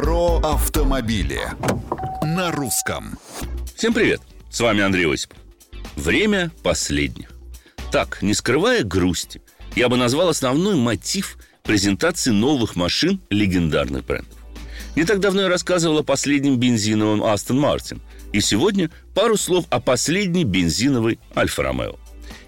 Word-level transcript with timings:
Про 0.00 0.38
автомобили 0.38 1.42
на 2.22 2.50
русском. 2.52 3.18
Всем 3.76 3.92
привет! 3.92 4.22
С 4.50 4.58
вами 4.60 4.80
Андрей 4.80 5.06
Осипов. 5.12 5.36
Время 5.94 6.50
последних. 6.62 7.30
Так, 7.92 8.22
не 8.22 8.32
скрывая 8.32 8.82
грусти, 8.82 9.42
я 9.76 9.90
бы 9.90 9.98
назвал 9.98 10.30
основной 10.30 10.74
мотив 10.76 11.36
презентации 11.64 12.30
новых 12.30 12.76
машин 12.76 13.20
легендарных 13.28 14.06
брендов. 14.06 14.38
Не 14.96 15.04
так 15.04 15.20
давно 15.20 15.42
я 15.42 15.48
рассказывал 15.50 15.98
о 15.98 16.02
последнем 16.02 16.56
бензиновом 16.56 17.22
Aston 17.22 17.60
Martin. 17.60 18.00
И 18.32 18.40
сегодня 18.40 18.90
пару 19.14 19.36
слов 19.36 19.66
о 19.68 19.80
последней 19.80 20.44
бензиновой 20.44 21.18
Альфа 21.36 21.62
Ромео. 21.62 21.98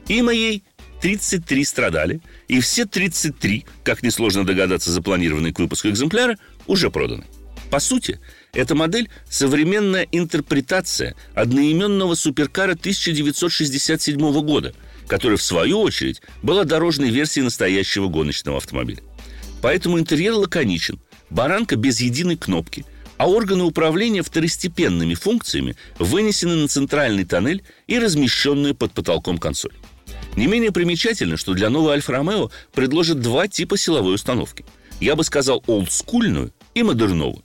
И 0.09 0.23
моей 0.23 0.65
33 1.03 1.65
страдали, 1.67 2.23
и 2.49 2.61
все 2.61 2.87
33, 2.87 3.67
как 3.85 4.03
несложно 4.03 4.47
догадаться, 4.47 4.91
запланированные 4.91 5.53
к 5.53 5.59
выпуску 5.59 5.89
экземпляра, 5.89 6.39
уже 6.67 6.91
проданы. 6.91 7.27
По 7.73 7.81
сути, 7.81 8.21
эта 8.53 8.75
модель– 8.75 9.09
современная 9.31 10.07
интерпретация 10.13 11.17
одноименного 11.35 12.15
суперкара 12.17 12.73
1967 12.73 14.19
года, 14.43 14.75
который, 15.07 15.39
в 15.39 15.43
свою 15.43 15.81
очередь, 15.81 16.21
была 16.43 16.65
дорожной 16.65 17.09
версией 17.09 17.45
настоящего 17.45 18.09
гоночного 18.09 18.59
автомобиля. 18.59 19.03
Поэтому 19.63 19.99
интерьер 19.99 20.35
лаконичен, 20.35 21.01
баранка 21.31 21.77
без 21.77 21.99
единой 22.01 22.37
кнопки, 22.37 22.85
а 23.17 23.31
органы 23.31 23.65
управления 23.65 24.23
второстепенными 24.23 25.15
функциями 25.15 25.75
вынесены 25.99 26.57
на 26.57 26.69
центральный 26.69 27.25
тоннель 27.25 27.63
и 27.87 27.99
размещенные 27.99 28.75
под 28.75 28.93
потолком 28.93 29.39
консоль. 29.39 29.73
Не 30.37 30.47
менее 30.47 30.73
примечательно, 30.73 31.39
что 31.39 31.55
для 31.55 31.71
новой 31.71 31.95
Альфа-Ромео 31.95 32.51
предложат 32.75 33.23
два 33.23 33.49
типа 33.49 33.79
силовой 33.79 34.17
установки. 34.17 34.67
Я 35.01 35.17
бы 35.17 35.25
сказал 35.25 35.65
олдскульную 35.67 36.53
и 36.75 36.83
модерновую. 36.83 37.43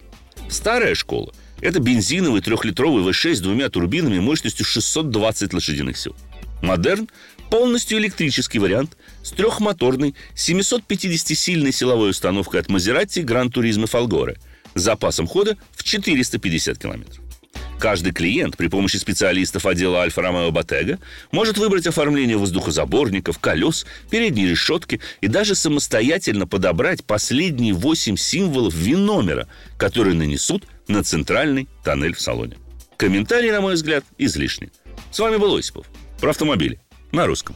Старая 0.50 0.96
школа– 0.96 1.34
это 1.62 1.80
бензиновый 1.80 2.42
трехлитровый 2.42 3.04
V6 3.04 3.36
с 3.36 3.42
двумя 3.42 3.70
турбинами 3.70 4.20
мощностью 4.20 4.66
620 4.66 5.54
лошадиных 5.54 5.98
сил. 5.98 6.16
Модерн– 6.62 7.09
полностью 7.50 7.98
электрический 7.98 8.59
вариант 8.59 8.98
с 9.23 9.31
трехмоторной 9.31 10.16
750-сильной 10.36 11.72
силовой 11.72 12.12
установкой 12.12 12.62
от 12.62 12.67
Maserati 12.67 13.23
Gran 13.23 13.52
Turismo 13.52 13.89
Folgore 13.89 14.38
с 14.73 14.81
запасом 14.81 15.28
хода 15.28 15.58
в 15.73 15.84
450 15.84 16.78
километров. 16.78 17.27
Каждый 17.80 18.11
клиент 18.11 18.58
при 18.58 18.67
помощи 18.67 18.97
специалистов 18.97 19.66
отдела 19.66 20.00
Альфа 20.00 20.22
Ромео 20.22 20.52
Ботега 20.52 20.97
может 21.31 21.58
выбрать 21.58 21.86
оформление 21.86 22.38
воздухозаборников, 22.38 23.38
колес, 23.38 23.86
передней 24.09 24.47
решетки 24.47 25.00
и 25.22 25.28
даже 25.28 25.53
самостоятельно 25.53 26.48
подобрать 26.48 27.03
последние 27.03 27.73
8 27.73 28.17
символов 28.17 28.73
ВИН-номера, 28.73 29.48
которые 29.78 30.16
нанесут 30.16 30.66
на 30.88 31.03
центральный 31.03 31.67
тоннель 31.83 32.16
в 32.16 32.22
салоне. 32.22 32.58
Комментарий, 32.98 33.52
на 33.52 33.61
мой 33.61 33.75
взгляд, 33.75 34.03
излишни. 34.17 34.72
С 35.11 35.20
вами 35.20 35.38
был 35.38 35.55
Осипов. 35.55 35.86
Про 36.20 36.31
автомобили. 36.31 36.80
На 37.11 37.28
русском. 37.28 37.55